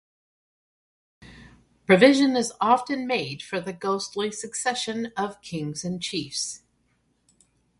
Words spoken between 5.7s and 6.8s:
and chiefs.